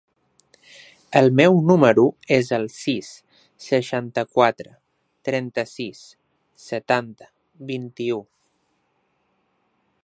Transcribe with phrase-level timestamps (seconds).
[1.19, 2.05] El meu número
[2.37, 3.11] es el sis,
[3.67, 4.73] seixanta-quatre,
[5.29, 6.03] trenta-sis,
[6.69, 7.31] setanta,
[7.73, 8.23] vint-i-u.